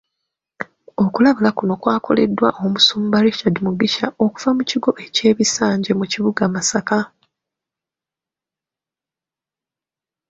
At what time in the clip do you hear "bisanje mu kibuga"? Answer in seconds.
5.37-6.43